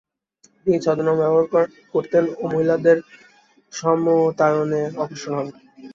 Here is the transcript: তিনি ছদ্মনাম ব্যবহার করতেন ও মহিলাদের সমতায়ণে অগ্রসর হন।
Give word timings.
তিনি 0.61 0.77
ছদ্মনাম 0.79 1.15
ব্যবহার 1.19 1.45
করতেন 1.93 2.23
ও 2.33 2.53
মহিলাদের 2.53 2.97
সমতায়ণে 3.73 4.81
অগ্রসর 4.97 5.33
হন। 5.37 5.47